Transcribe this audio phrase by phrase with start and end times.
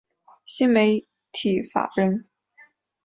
[0.47, 2.27] 新媒体法人